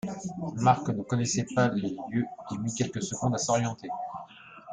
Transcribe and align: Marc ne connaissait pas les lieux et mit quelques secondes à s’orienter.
Marc 0.55 0.89
ne 0.89 1.03
connaissait 1.03 1.45
pas 1.53 1.67
les 1.67 1.95
lieux 2.11 2.25
et 2.51 2.57
mit 2.57 2.73
quelques 2.73 3.03
secondes 3.03 3.35
à 3.35 3.37
s’orienter. 3.37 3.89